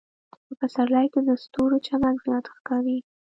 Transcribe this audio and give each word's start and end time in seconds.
په 0.45 0.53
پسرلي 0.61 1.07
کې 1.13 1.21
د 1.27 1.29
ستورو 1.43 1.77
چمک 1.87 2.15
زیات 2.25 2.45
ښکاري. 2.55 2.97